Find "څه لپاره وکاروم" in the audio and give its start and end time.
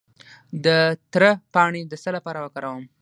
2.03-2.85